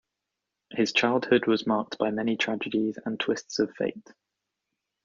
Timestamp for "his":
0.71-0.93